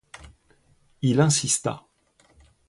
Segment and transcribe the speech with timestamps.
[1.03, 1.85] Il insista.